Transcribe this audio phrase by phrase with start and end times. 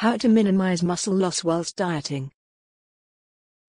[0.00, 2.32] How to minimize muscle loss whilst dieting.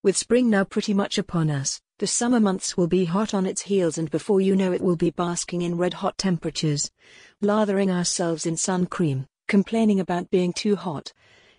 [0.02, 3.64] With spring now pretty much upon us, the summer months will be hot on its
[3.64, 6.90] heels and before you know it we'll be basking in red hot temperatures,
[7.42, 11.12] lathering ourselves in sun cream, complaining about being too hot,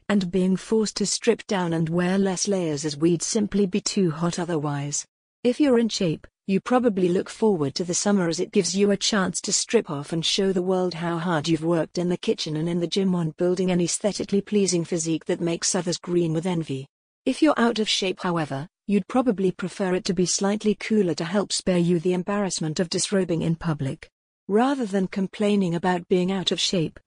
[0.09, 4.11] and being forced to strip down and wear less layers as we'd simply be too
[4.11, 5.07] hot otherwise.
[5.45, 8.91] If you're in shape, you probably look forward to the summer as it gives you
[8.91, 12.17] a chance to strip off and show the world how hard you've worked in the
[12.17, 16.33] kitchen and in the gym on building an aesthetically pleasing physique that makes others green
[16.33, 16.89] with envy.
[17.25, 21.25] If you're out of shape, however, you'd probably prefer it to be slightly cooler to
[21.25, 24.11] help spare you the embarrassment of disrobing in public.
[24.49, 26.99] Rather than complaining about being out of shape,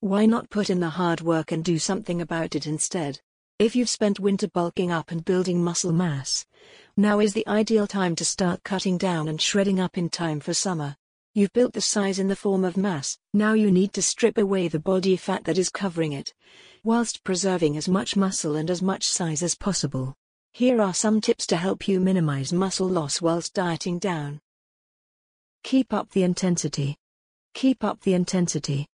[0.00, 3.20] why not put in the hard work and do something about it instead?
[3.58, 6.44] If you've spent winter bulking up and building muscle mass,
[6.96, 10.52] now is the ideal time to start cutting down and shredding up in time for
[10.52, 10.96] summer.
[11.34, 14.68] You've built the size in the form of mass, now you need to strip away
[14.68, 16.34] the body fat that is covering it,
[16.84, 20.14] whilst preserving as much muscle and as much size as possible.
[20.52, 24.40] Here are some tips to help you minimize muscle loss whilst dieting down.
[25.64, 26.98] Keep up the intensity.
[27.54, 28.86] Keep up the intensity.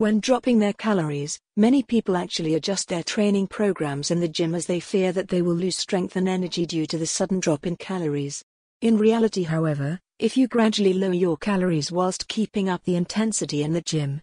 [0.00, 4.66] When dropping their calories, many people actually adjust their training programs in the gym as
[4.66, 7.74] they fear that they will lose strength and energy due to the sudden drop in
[7.74, 8.44] calories.
[8.80, 13.72] In reality, however, if you gradually lower your calories whilst keeping up the intensity in
[13.72, 14.22] the gym,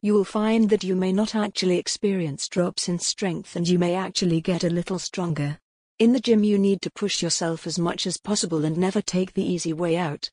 [0.00, 3.96] you will find that you may not actually experience drops in strength and you may
[3.96, 5.58] actually get a little stronger.
[5.98, 9.34] In the gym, you need to push yourself as much as possible and never take
[9.34, 10.30] the easy way out.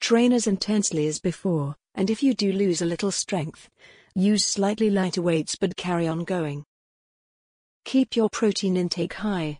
[0.00, 3.68] Train as intensely as before, and if you do lose a little strength,
[4.14, 6.64] use slightly lighter weights but carry on going.
[7.84, 9.58] Keep your protein intake high.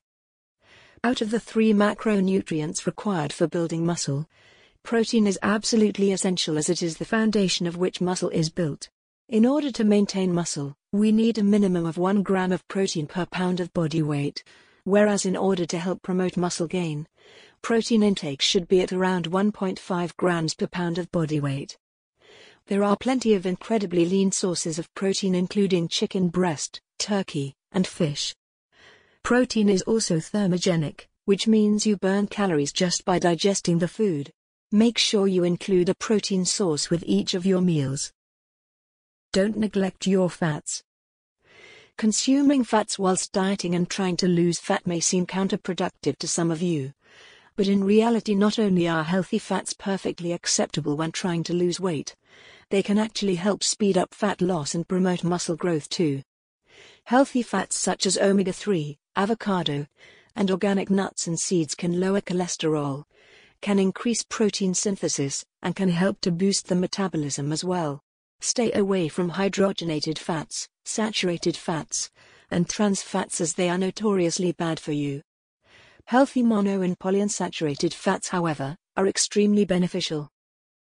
[1.05, 4.27] Out of the three macronutrients required for building muscle,
[4.83, 8.89] protein is absolutely essential as it is the foundation of which muscle is built.
[9.29, 13.27] In order to maintain muscle, we need a minimum of 1 gram of protein per
[13.27, 14.45] pound of body weight,
[14.85, 17.07] whereas in order to help promote muscle gain,
[17.63, 21.79] protein intake should be at around 1.5 grams per pound of body weight.
[22.67, 28.35] There are plenty of incredibly lean sources of protein including chicken breast, turkey, and fish.
[29.23, 34.33] Protein is also thermogenic, which means you burn calories just by digesting the food.
[34.73, 38.13] Make sure you include a protein source with each of your meals.
[39.33, 40.83] Don't neglect your fats.
[41.99, 46.63] Consuming fats whilst dieting and trying to lose fat may seem counterproductive to some of
[46.63, 46.95] you.
[47.57, 52.17] But in reality, not only are healthy fats perfectly acceptable when trying to lose weight,
[52.71, 56.23] they can actually help speed up fat loss and promote muscle growth too.
[57.05, 59.87] Healthy fats such as omega 3, avocado,
[60.35, 63.05] and organic nuts and seeds can lower cholesterol,
[63.61, 68.01] can increase protein synthesis, and can help to boost the metabolism as well.
[68.41, 72.11] Stay away from hydrogenated fats, saturated fats,
[72.51, 75.23] and trans fats as they are notoriously bad for you.
[76.07, 80.29] Healthy mono and polyunsaturated fats, however, are extremely beneficial.